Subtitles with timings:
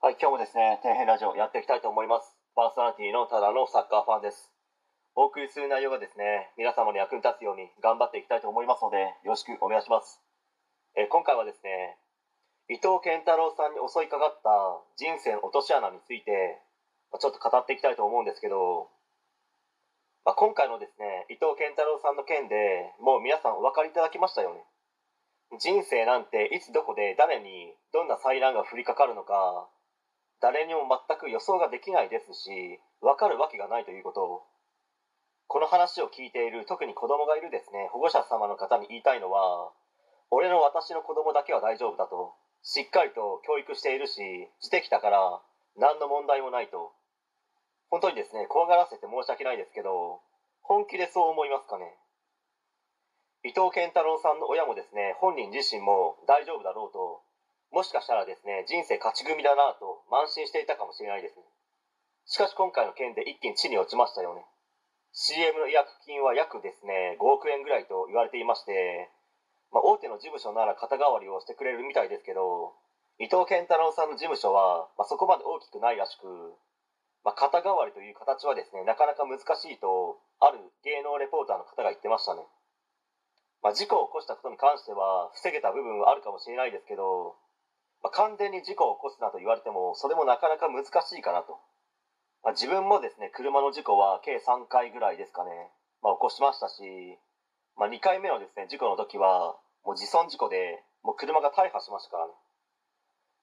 [0.00, 2.30] はい、今日もですね、底辺ラジオやっていきたいと思います。
[2.54, 4.54] パーソナリティのただのサッカーファンです。
[5.18, 10.22] お送りする内容がですね、皆様に役に立つように頑張っていきたいと思いますので、よろしくお願いします。
[10.94, 11.98] え今回はですね、
[12.70, 14.46] 伊藤健太郎さんに襲いかかった
[14.94, 16.62] 人生の落とし穴について、
[17.18, 18.86] ちょっと語っていきたいと思うんですけど、
[20.22, 24.62] まあ、今回のですね、伊藤健太郎さんの件でもう皆さんお分かりいただきましたよね。
[25.58, 29.66] 人生なんていつどこで誰にどんな災難が降りかかるのか
[30.40, 34.42] 誰にも全く予想ができないですし分かるわけがないということを
[35.48, 39.72] この話を聞いている特に子供がいるですね保護者様の方に言いたいのは
[40.30, 44.20] 俺の私の子供だけは大丈夫だとしっかりと教育しているし
[44.60, 45.40] してきたから
[45.78, 46.92] 何の問題もないと。
[47.88, 50.20] 本当にですね怖がらせて申し訳ないですけど
[50.60, 51.96] 本気でそう思いますかね。
[53.44, 57.22] 伊藤健太郎さんの親もですね本人自身も大丈夫だろうと
[57.70, 61.44] もしかしたらですね人生勝ち組だなと慢心していたかもしれないですね。
[62.26, 64.44] しかし今回の件で一気に地に落ちましたよね。
[65.12, 69.10] CM の違約金は約ですね5億円ぐらいと言われていまして、
[69.72, 72.76] まあ、大手の事務所なら肩代わりをしてくれるみたいですけど
[73.18, 76.28] 伊藤健太郎さんの事務所は、まあ、そこまで大きくないらしく、
[77.24, 79.42] まあ、肩代わりという形はですねなかなか難し
[79.72, 82.46] いとある芸能レポーターの方が言ってましたね。
[83.58, 87.34] まあ、事故を起こしたことに関しては防げた部分はあるかもしれないですけど、
[88.02, 90.88] まあ、完全に事故を起こすなと言われてもそれもなかなか難し
[91.18, 91.58] いかなと、
[92.44, 95.50] まあ、自分もですね車の事故は計3回ぐらいですかね、
[96.02, 96.82] まあ、起こしましたし、
[97.76, 102.32] まあ、2回目のですね事故の時はもう自損事故でもう車が大破しましたからね、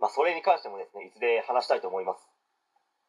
[0.00, 2.20] まあ、それに関してもですねいずれ話したいと思います、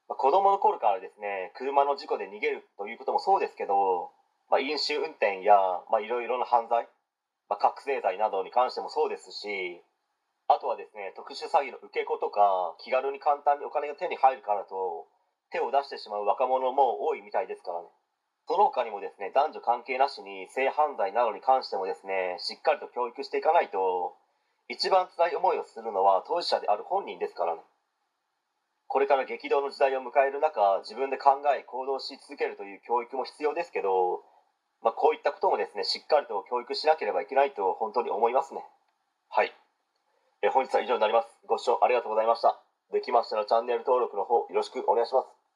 [0.07, 4.11] まあ、子供の頃からですね車の事故で逃げるということもそうですけど
[4.53, 6.85] まあ、飲酒運転やいろいろな犯罪、
[7.49, 9.81] まあ、覚醒剤などに関してもそうですし
[10.47, 15.07] あとはですね特殊詐欺の受け子とか気軽に簡単にお金が手に入るからと
[15.51, 17.87] 手を出してしまう若者も多いみたいですからね。
[18.47, 24.15] その他にもですね男女関係なしに性犯罪などに関してもですねしっかりと教育していかないと
[24.67, 27.61] 一番辛い思いをするのは当事者である本人ですからね。
[28.87, 34.21] これから激動の時代を迎える中自分で考え行動し続けるという教育も必要ですけど
[34.83, 38.61] まあ、こういったこともですねしっかりと教育しなければいけないと本当に思いますね。
[39.29, 39.55] はい。
[40.43, 41.39] え本日は以上になります。
[41.47, 42.59] ご視聴ありがとうございました。
[42.91, 45.42] できましたらチャンネル登録の方よろしくお願いします。